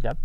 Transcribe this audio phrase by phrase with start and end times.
[0.00, 0.16] Ya.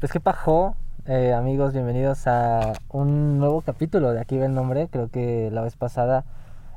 [0.00, 4.88] Pues qué pajo, eh, amigos, bienvenidos a un nuevo capítulo de Aquí ve el nombre.
[4.88, 6.26] Creo que la vez pasada,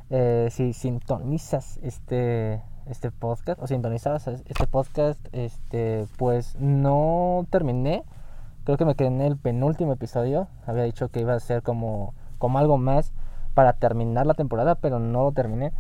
[0.09, 8.05] eh, si sintonizas este, este podcast, o sintonizabas este podcast, este, pues no terminé.
[8.63, 10.47] Creo que me quedé en el penúltimo episodio.
[10.65, 13.11] Había dicho que iba a ser como, como algo más
[13.55, 15.73] para terminar la temporada, pero no terminé.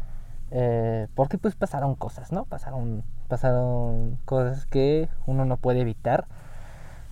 [0.51, 2.45] Eh, porque pues pasaron cosas, ¿no?
[2.45, 6.27] Pasaron, pasaron cosas que uno no puede evitar.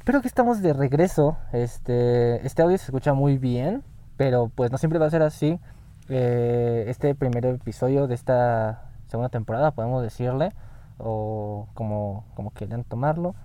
[0.03, 1.37] Pero que estamos de regreso.
[1.53, 3.83] Este, este audio se escucha muy bien,
[4.17, 5.59] pero pues no siempre va a ser así.
[6.09, 10.51] Eh, este primer episodio de esta segunda temporada, podemos decirle,
[10.97, 13.35] o como, como quieran tomarlo.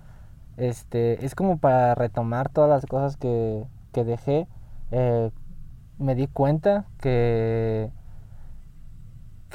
[0.57, 4.47] Este, es como para retomar todas las cosas que, que dejé.
[4.91, 5.31] Eh,
[5.99, 7.91] me di cuenta que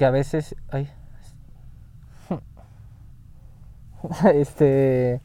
[0.00, 0.88] que a veces ay.
[4.34, 5.20] Este.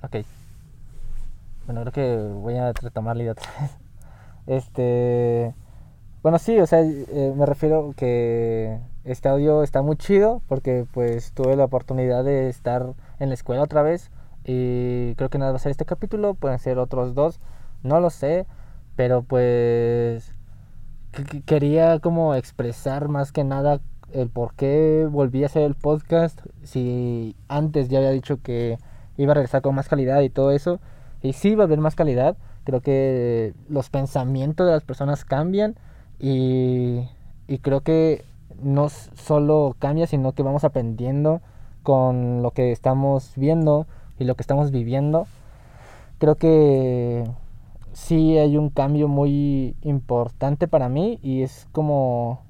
[0.00, 0.18] Ok.
[1.66, 3.76] Bueno creo que voy a retomar la idea otra vez.
[4.46, 5.56] Este.
[6.22, 11.32] Bueno sí o sea eh, me refiero que este audio está muy chido porque pues
[11.32, 14.12] tuve la oportunidad de estar en la escuela otra vez
[14.48, 17.38] y creo que nada va a ser este capítulo, pueden ser otros dos,
[17.82, 18.46] no lo sé,
[18.96, 20.34] pero pues
[21.44, 23.82] quería como expresar más que nada
[24.14, 28.78] el por qué volví a hacer el podcast, si antes ya había dicho que
[29.18, 30.80] iba a regresar con más calidad y todo eso,
[31.20, 35.74] y sí va a haber más calidad, creo que los pensamientos de las personas cambian
[36.18, 37.06] y,
[37.48, 38.24] y creo que
[38.62, 41.42] no solo cambia, sino que vamos aprendiendo
[41.82, 43.86] con lo que estamos viendo
[44.18, 45.26] y lo que estamos viviendo.
[46.18, 47.24] Creo que
[47.92, 52.42] sí hay un cambio muy importante para mí y es como,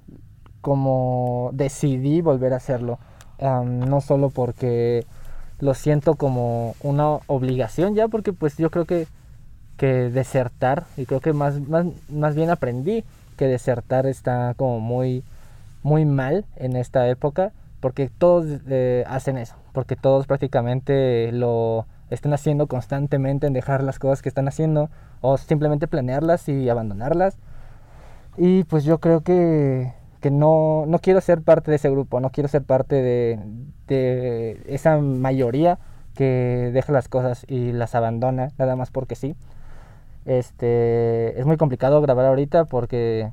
[0.60, 2.98] como decidí volver a hacerlo.
[3.40, 5.04] no solo porque
[5.60, 9.06] lo siento como una obligación ya, porque pues yo creo que,
[9.76, 13.04] que desertar, y creo que más, más, más bien aprendí
[13.36, 15.22] que desertar está como muy
[15.82, 22.32] muy mal en esta época porque todos eh, hacen eso, porque todos prácticamente lo están
[22.32, 24.90] haciendo constantemente en dejar las cosas que están haciendo
[25.20, 27.36] o simplemente planearlas y abandonarlas.
[28.36, 32.30] Y pues yo creo que, que no, no quiero ser parte de ese grupo, no
[32.30, 33.38] quiero ser parte de,
[33.86, 35.78] de esa mayoría
[36.14, 39.36] que deja las cosas y las abandona nada más porque sí.
[40.24, 43.32] Este, es muy complicado grabar ahorita porque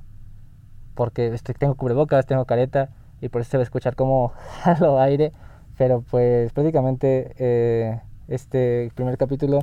[0.93, 2.89] porque este, tengo cubrebocas, tengo careta
[3.21, 4.29] y por eso se va a escuchar como
[4.63, 5.31] jalo aire.
[5.77, 9.59] Pero pues prácticamente eh, este primer capítulo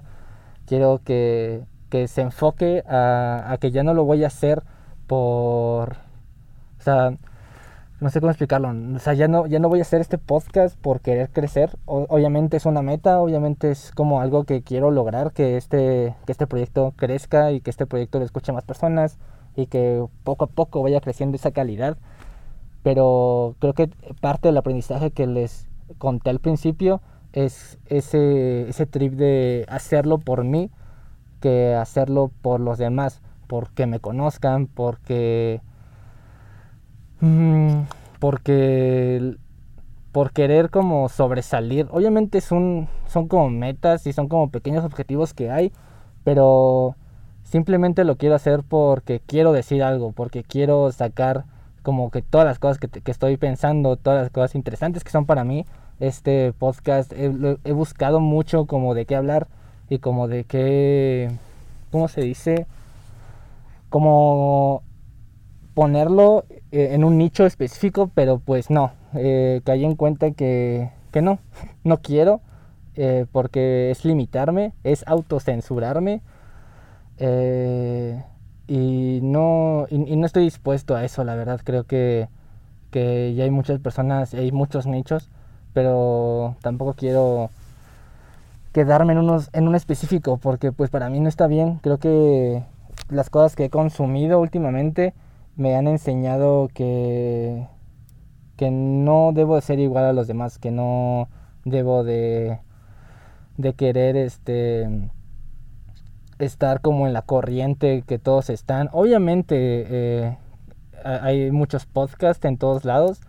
[0.66, 4.62] quiero que, que se enfoque a, a, que ya no lo voy a hacer
[5.06, 5.96] por...
[6.78, 7.16] O sea,
[8.02, 8.72] no sé cómo explicarlo.
[8.96, 11.78] O sea, ya no, ya no voy a hacer este podcast por querer crecer.
[11.86, 16.48] obviamente es una meta, obviamente es como algo que quiero lograr, que este, que este
[16.48, 19.19] proyecto crezca y que este proyecto lo escuche más personas
[19.54, 21.96] y que poco a poco vaya creciendo esa calidad.
[22.82, 27.00] Pero creo que parte del aprendizaje que les conté al principio
[27.32, 30.70] es ese, ese trip de hacerlo por mí
[31.41, 35.60] que hacerlo por los demás, porque me conozcan, porque...
[37.20, 37.82] Mm,
[38.19, 39.37] porque
[40.12, 41.88] por querer como sobresalir.
[41.91, 45.72] Obviamente son, son como metas y son como pequeños objetivos que hay,
[46.22, 46.97] pero
[47.53, 51.44] Simplemente lo quiero hacer porque quiero decir algo, porque quiero sacar
[51.82, 55.44] como que todas las cosas que, estoy pensando, todas las cosas interesantes que son para
[55.44, 55.66] mí.
[56.00, 57.31] Este podcast he,
[57.65, 59.48] he, buscado mucho como de qué hablar
[59.88, 61.31] y como de qué,
[61.91, 62.66] ¿cómo se dice?
[63.88, 64.82] Como
[65.75, 71.22] ponerlo eh, en un nicho específico, pero pues no, eh, caí en cuenta que, que
[71.22, 71.38] no,
[71.84, 72.41] no quiero,
[72.94, 76.20] eh, porque es limitarme, es autocensurarme
[77.19, 78.22] eh,
[78.66, 81.61] y, no, y, no estoy dispuesto a eso, la verdad.
[81.64, 82.29] Creo que,
[82.90, 85.29] que ya hay muchas personas, hay muchos nichos,
[85.73, 87.50] pero tampoco quiero
[88.73, 91.79] quedarme en, unos, en un específico, porque pues para mí no está bien.
[91.82, 92.64] Creo que
[93.11, 95.14] las cosas que he consumido últimamente
[95.56, 97.67] me han enseñado que,
[98.56, 101.28] que no debo de ser igual a los demás, que no
[101.64, 102.58] debo de,
[103.56, 105.11] de querer este
[106.38, 108.88] estar como en la corriente que todos están.
[108.93, 110.38] Obviamente eh,
[111.05, 113.20] hay muchos podcasts en todos lados.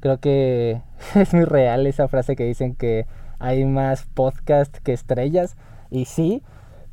[0.00, 0.82] Creo que
[1.14, 3.06] es muy real esa frase que dicen que
[3.38, 5.56] hay más podcasts que estrellas.
[5.90, 6.42] Y sí,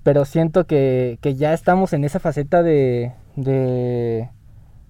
[0.04, 4.30] pero siento que, que ya estamos en esa faceta de, de,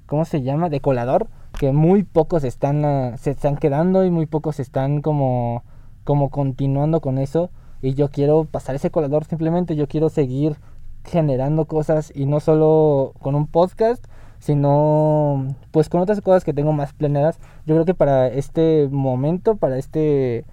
[0.05, 0.69] ¿cómo se llama?
[0.69, 1.27] De colador,
[1.59, 5.63] que muy pocos están, ah, se están quedando y muy pocos están como,
[6.03, 7.51] como continuando con eso.
[7.81, 10.57] Y yo quiero pasar ese colador simplemente, yo quiero seguir
[11.05, 14.05] generando cosas y no solo con un podcast,
[14.39, 17.39] sino pues con otras cosas que tengo más planeadas.
[17.65, 20.45] Yo creo que para este momento, para este...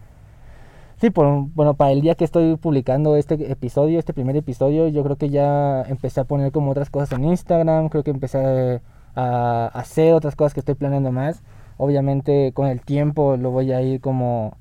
[0.99, 5.05] Sí, por, bueno, para el día que estoy publicando este episodio, este primer episodio, yo
[5.05, 8.81] creo que ya empecé a poner como otras cosas en Instagram, creo que empecé
[9.15, 11.43] a, hacer otras cosas que estoy planeando más.
[11.79, 14.57] Obviamente con el tiempo lo voy a ir como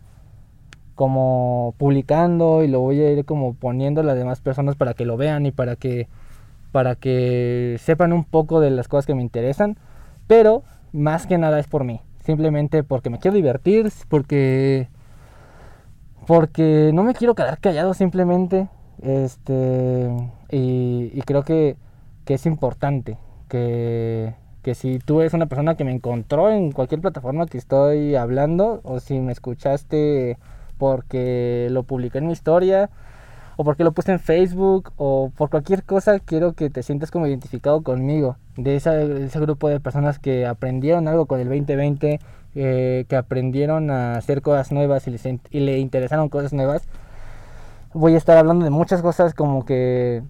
[0.96, 5.06] como publicando y lo voy a ir como poniendo a las demás personas para que
[5.06, 6.08] lo vean y para que
[6.72, 9.78] para que sepan un poco de las cosas que me interesan,
[10.28, 14.90] pero más que nada es por mí, simplemente porque me quiero divertir, porque
[16.28, 18.68] porque no me quiero quedar callado simplemente,
[19.02, 20.10] este
[20.52, 21.78] y, creo que,
[22.28, 23.18] es importante
[23.48, 28.16] que, que si tú eres una persona que me encontró en cualquier plataforma que estoy
[28.16, 30.38] hablando o si me escuchaste
[30.78, 32.90] porque lo publiqué en mi historia
[33.58, 37.28] o porque lo puse en Facebook o por cualquier cosa, quiero que te sientas como
[37.28, 42.20] identificado conmigo, de, ese grupo de personas que aprendieron algo con el 2020,
[42.56, 46.84] eh, que aprendieron a hacer cosas nuevas y, les, y le interesaron cosas nuevas.
[47.94, 50.22] Voy a estar hablando de muchas cosas como que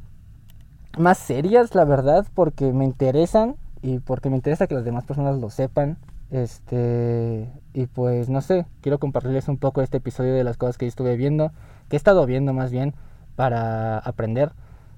[0.97, 5.37] más serias, la verdad, porque me interesan y porque me interesa que las demás personas
[5.37, 5.97] lo sepan.
[6.35, 10.85] Este, y pues no sé, quiero compartirles un poco este episodio de las cosas que
[10.85, 11.53] estuve viendo,
[11.87, 12.93] que he estado viendo más bien
[13.37, 14.51] para aprender,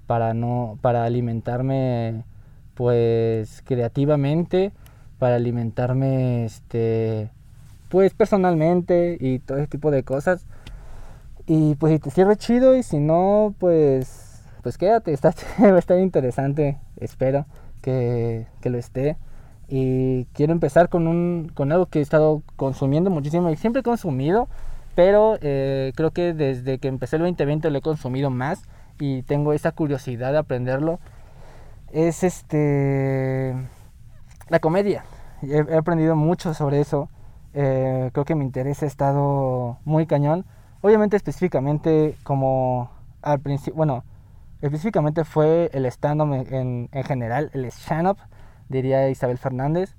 [0.08, 2.24] para no para alimentarme
[2.74, 4.72] pues creativamente,
[5.20, 7.30] para alimentarme este
[7.90, 10.48] pues personalmente y todo ese tipo de cosas.
[11.46, 15.78] Y pues si te sirve chido y si no pues pues quédate, está va a
[15.78, 17.46] estar interesante, espero
[17.84, 19.18] que, que lo esté.
[19.70, 23.84] Y quiero empezar con un con algo que he estado consumiendo muchísimo y siempre he
[23.84, 24.48] consumido
[24.98, 28.64] pero eh, creo que desde que empecé el 2020 lo he consumido más
[28.98, 31.00] y tengo esa curiosidad de aprenderlo.
[31.92, 33.54] Es este
[34.50, 35.06] la comedia.
[35.44, 37.12] He, aprendido mucho sobre eso.
[37.54, 40.46] Eh, creo que mi interés ha estado muy cañón.
[40.82, 42.90] Obviamente específicamente como
[43.22, 44.04] al principio, bueno,
[44.64, 48.18] específicamente fue el stand-up en, en, general, el stand-up,
[48.70, 49.96] diría Isabel Fernández.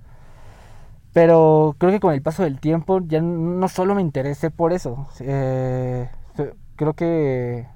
[1.12, 5.08] Pero creo que con el paso del tiempo ya no solo me interesé por eso.
[5.20, 6.08] Eh,
[6.76, 7.66] creo que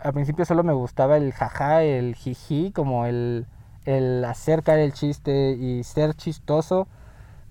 [0.00, 3.46] al principio solo me gustaba el jaja, el jiji, como el,
[3.84, 6.88] el acercar el chiste y ser chistoso.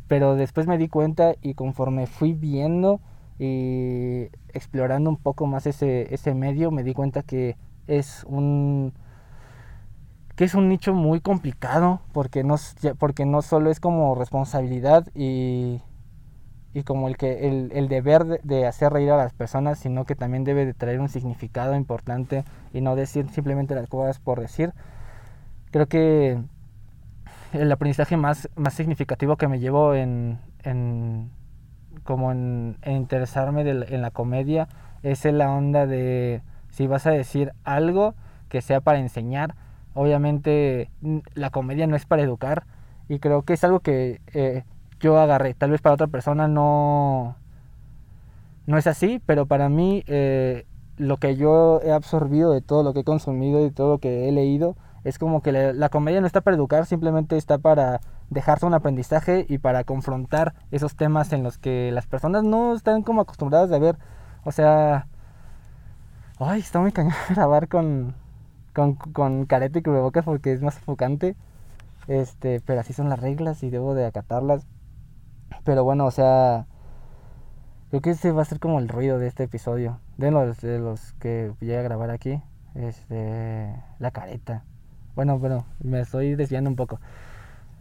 [0.08, 3.00] Pero después me di cuenta y conforme fui viendo
[3.40, 7.58] y explorando un poco más ese, ese medio, me di cuenta que
[7.88, 8.94] es un
[10.36, 12.56] que es un nicho muy complicado porque no,
[13.00, 15.82] porque no solo es como responsabilidad y,
[16.74, 20.16] y como el, que, el, el deber de, hacer reír a las personas, sino que
[20.16, 22.44] también debe de traer un significado importante
[22.74, 24.74] y no decir simplemente las cosas por decir.
[25.72, 26.38] Creo que
[27.54, 31.32] el aprendizaje más, más significativo que me llevo en, en
[32.04, 34.68] como en, interesarme en la comedia
[35.02, 38.16] es la onda de si vas a decir algo
[38.50, 39.56] que sea para enseñar,
[39.96, 40.92] Obviamente
[41.34, 42.66] la comedia no es para educar
[43.10, 44.64] y creo que es algo que eh,
[45.00, 45.54] yo agarré.
[45.54, 47.38] Tal vez para otra persona no,
[48.68, 50.66] no es así, pero para mí eh,
[50.98, 53.98] lo que yo he absorbido de todo lo que he consumido y de todo lo
[54.00, 54.76] que he leído
[55.06, 59.46] es como que la, comedia no está para educar, simplemente está para dejarse un aprendizaje
[59.48, 63.78] y para confrontar esos temas en los que las personas no están como acostumbradas a
[63.78, 63.98] ver.
[64.44, 65.08] O sea,
[66.40, 68.16] ay, está muy cañón grabar con,
[68.76, 71.36] con, con careta y cubrebocas porque es más sofocante.
[72.08, 74.68] Este, pero así son las reglas y debo de acatarlas.
[75.64, 76.68] Pero bueno, o sea,
[77.90, 80.00] creo que ese va a ser como el ruido de este episodio.
[80.18, 82.42] De los, de los que voy a grabar aquí.
[82.76, 84.64] Este, la careta.
[85.16, 87.00] Bueno, bueno, me estoy desviando un poco.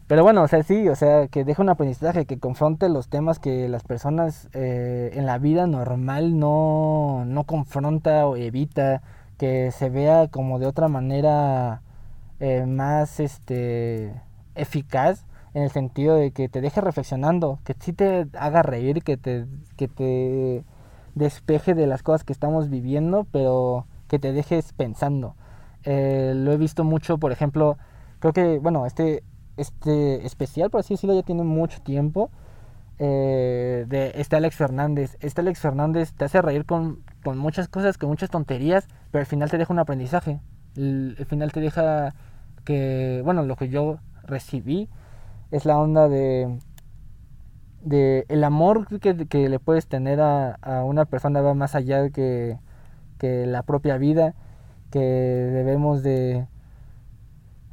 [0.06, 3.38] Pero bueno, o sea, sí, o sea, que deje un aprendizaje, que confronte los temas
[3.38, 9.02] que las personas eh, en la vida normal no, no confronta o evita
[9.38, 11.82] que se vea como de otra manera
[12.40, 14.14] eh, más este
[14.54, 19.16] eficaz en el sentido de que te deje reflexionando, que sí te haga reír, que
[19.16, 20.64] te, que te
[21.14, 25.36] despeje de las cosas que estamos viviendo, pero que te dejes pensando.
[25.84, 27.78] Eh, lo he visto mucho, por ejemplo,
[28.18, 29.22] creo que, bueno, este,
[29.56, 32.30] este especial, por así decirlo, ya tiene mucho tiempo.
[32.98, 35.16] Eh, de este Alex Fernández.
[35.20, 39.26] Este Alex Fernández te hace reír con, con muchas cosas, con muchas tonterías, pero al
[39.26, 40.40] final te deja un aprendizaje.
[40.76, 42.14] al final te deja
[42.64, 44.88] que, bueno, lo que yo recibí
[45.50, 46.58] es la onda de,
[47.82, 52.10] de el amor que, que le puedes tener a, a, una persona va más allá
[52.10, 52.58] que,
[53.18, 54.34] que la propia vida,
[54.90, 56.46] que debemos de,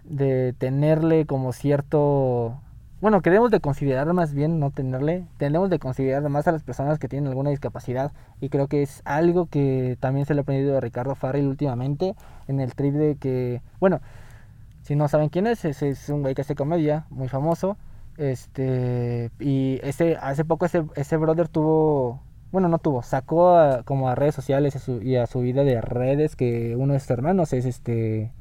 [0.06, 2.62] de tenerle como cierto
[3.02, 6.64] bueno, que debemos de considerar más bien, no tenerle, tenemos de considerar más a las
[6.64, 10.44] personas que tienen alguna discapacidad y creo que es algo que también se le ha
[10.44, 12.16] aprendido a Ricardo Farrell últimamente
[12.48, 14.02] en el trip de que, bueno,
[14.84, 17.76] si no saben quién es, es un güey que hace comedia, muy famoso,
[18.18, 24.16] este, y ese, hace poco ese, ese brother tuvo, bueno, no tuvo, sacó como a
[24.16, 28.32] redes sociales y a su vida de redes que uno de sus hermanos es este,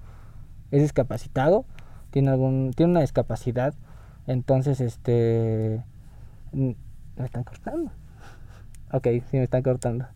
[0.71, 1.64] es discapacitado,
[2.11, 3.75] tiene algún, tiene una discapacidad,
[4.31, 5.83] entonces, este...
[6.53, 6.77] Me
[7.25, 7.91] están cortando.
[8.93, 10.07] Ok, sí me están cortando.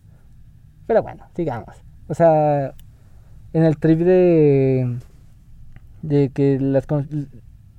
[0.86, 1.76] Pero bueno, sigamos.
[2.08, 2.74] O sea,
[3.52, 4.98] en el trip de...
[6.02, 6.86] De que las...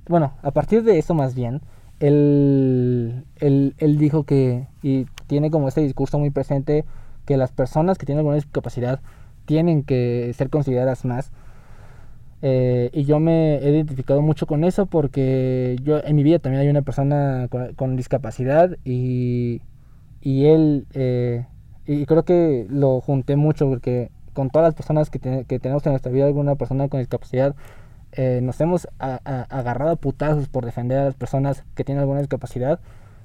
[0.08, 1.62] Bueno, a partir de eso más bien,
[2.00, 4.68] él, él, él dijo que...
[4.82, 6.84] Y tiene como este discurso muy presente
[7.24, 9.00] que las personas que tienen alguna discapacidad
[9.46, 11.32] tienen que ser consideradas más
[12.42, 16.62] eh, y yo me he identificado mucho con eso porque yo en mi vida también
[16.62, 19.62] hay una persona con, discapacidad y,
[20.20, 21.46] y él, eh,
[21.86, 26.12] y creo que lo junté mucho porque con todas las personas que, tenemos en nuestra
[26.12, 27.56] vida alguna persona con discapacidad,
[28.12, 32.80] eh, nos hemos agarrado a putazos por defender a las personas que tienen alguna discapacidad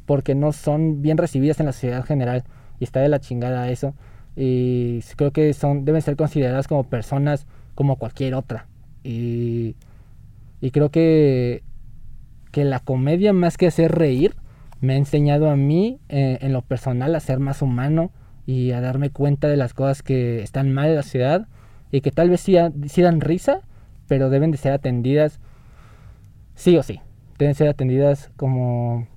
[0.05, 2.43] porque no son bien recibidas en la sociedad general
[2.79, 3.93] y está de la chingada eso.
[4.35, 8.67] Y creo que son deben ser consideradas como personas como cualquier otra
[9.03, 9.75] y,
[10.59, 11.63] y creo que,
[12.51, 14.35] que la comedia, más que hacer reír,
[14.79, 18.11] me ha enseñado a mí, eh, en lo personal, a ser más humano
[18.45, 21.47] y a darme cuenta de las cosas que están mal en la ciudad
[21.91, 22.55] y que tal vez sí,
[22.87, 23.61] sí dan risa,
[24.07, 25.39] pero deben de ser atendidas
[26.55, 26.99] sí o sí.
[27.37, 29.07] Deben ser atendidas como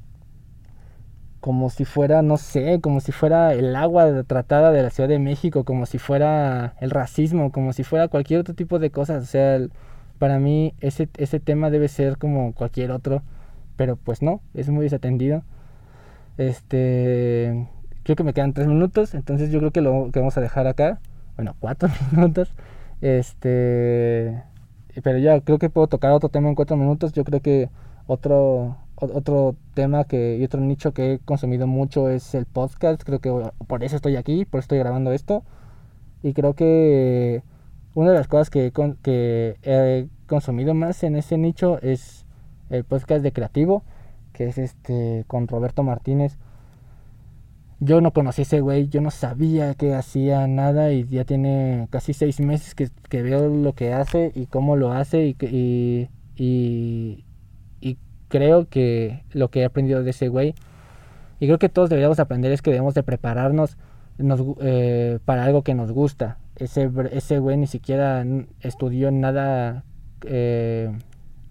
[1.45, 5.19] como si fuera, no sé, como si fuera el agua tratada de la Ciudad de
[5.19, 9.23] México, como si fuera el racismo, como si fuera cualquier otro tipo de cosas.
[9.25, 9.61] O sea,
[10.19, 13.23] para mí ese, ese tema debe ser como cualquier otro,
[13.77, 15.43] pero pues no, es muy desatendido.
[16.39, 17.69] Este,
[18.05, 20.67] creo que me quedan tres minutos, entonces yo creo que lo que vamos a dejar
[20.67, 20.99] acá,
[21.37, 22.55] bueno, cuatro minutos.
[23.03, 24.43] Este,
[25.03, 27.13] pero ya creo que puedo tocar otro tema en cuatro minutos.
[27.13, 27.69] Yo creo que
[28.06, 33.02] otro otro tema que y otro nicho que he consumido mucho es el podcast.
[33.02, 33.30] Creo que
[33.66, 35.42] por eso estoy aquí, por eso estoy grabando esto.
[36.23, 37.42] Y creo que
[37.94, 42.25] una de las cosas que, que he consumido más en ese nicho es
[42.70, 43.82] el podcast de Creativo,
[44.32, 46.38] que es este con Roberto Martínez.
[47.80, 52.14] Yo no conocí ese güey, yo no sabía que hacía nada y ya tiene casi
[52.14, 57.25] seis meses que, que veo lo que hace y cómo lo hace y, y, y,
[58.35, 60.57] creo que lo que he aprendido de ese güey,
[61.38, 63.76] y creo que todos deberíamos aprender es que debemos de prepararnos
[64.61, 66.38] eh, para algo que nos gusta.
[66.57, 68.26] Ese, ese güey ni siquiera
[68.59, 69.85] estudió nada
[70.26, 70.91] eh,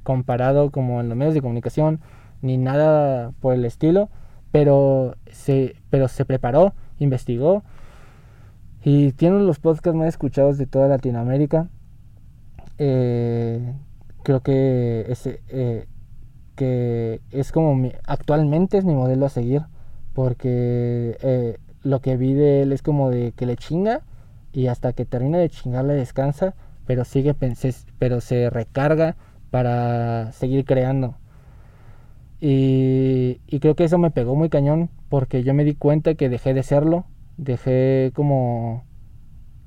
[0.03, 2.01] comparado como en los medios de comunicación,
[2.41, 4.09] ni nada por el estilo,
[4.51, 7.63] pero se, pero se preparó, investigó
[8.83, 11.69] y tiene los podcasts más escuchados de toda Latinoamérica.
[12.77, 13.73] Eh,
[14.23, 15.39] creo que ese,
[16.55, 19.63] que es como mi, actualmente es mi modelo a seguir
[20.13, 24.01] porque eh, lo que vi de él es como de que le chinga
[24.51, 26.55] y hasta que termina de chingar le descansa
[26.85, 27.35] pero sigue
[27.99, 29.15] pero se recarga
[29.49, 31.15] para seguir creando.
[32.41, 36.27] Y, y creo que eso me pegó muy cañón porque yo me di cuenta que
[36.29, 37.05] dejé de serlo
[37.37, 38.83] dejé como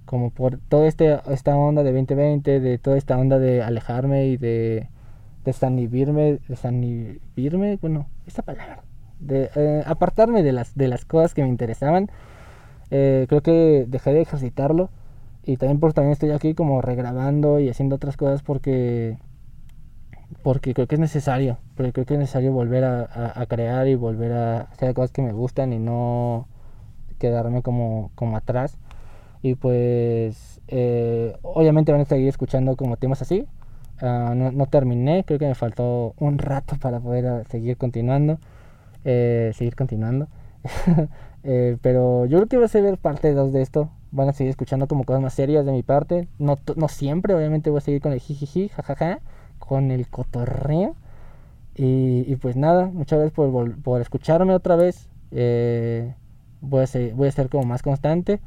[0.05, 4.37] como por toda este, esta onda de 2020 de toda esta onda de alejarme y
[4.37, 4.89] de
[5.47, 8.83] desanibirme, desanibirme, bueno, esta palabra,
[9.21, 12.11] de eh, apartarme de las, de las cosas que me interesaban.
[12.91, 14.91] Eh, creo que dejé de ejercitarlo
[15.45, 19.19] y también por también estoy aquí como regrabando y haciendo otras cosas porque
[20.43, 24.33] porque creo que es necesario, porque creo que es necesario volver a, crear y volver
[24.33, 26.49] a hacer cosas que me gustan y no
[27.19, 28.77] quedarme como, como atrás.
[29.43, 33.47] Y pues eh, obviamente van a seguir escuchando como temas así,
[34.01, 38.39] Ah, no, terminé, creo que me faltó un rato para poder ah, seguir continuando.
[39.05, 40.29] Eh, seguir continuando.
[41.49, 43.89] Eh, pero yo creo que va a ser parte 2 de esto.
[44.11, 46.27] Van a seguir escuchando como cosas más serias de mi parte.
[46.41, 49.21] No, no siempre, obviamente voy a seguir con el jijiji, jajaja,
[49.61, 50.97] con el cotorreo.
[51.77, 55.09] Y, pues nada, muchas gracias por, por escucharme otra vez.
[55.31, 56.15] Eh,
[56.61, 58.41] voy, a ser, voy a ser como más constante.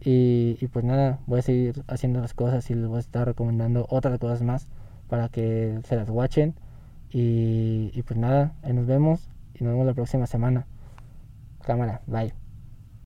[0.00, 3.24] Y, y, pues nada, voy a seguir haciendo las cosas y les voy a estar
[3.24, 4.66] recomendando otras cosas más
[5.12, 6.54] para que se las watchen
[7.10, 10.66] Y, y pues nada, nos vemos y nos vemos la próxima semana.
[11.60, 12.41] Cámara, bye.